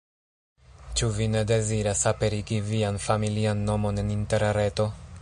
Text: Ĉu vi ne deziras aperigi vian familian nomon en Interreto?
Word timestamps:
Ĉu 1.01 1.09
vi 1.17 1.27
ne 1.33 1.43
deziras 1.51 2.03
aperigi 2.13 2.59
vian 2.71 2.99
familian 3.07 3.65
nomon 3.71 4.05
en 4.07 4.15
Interreto? 4.21 4.93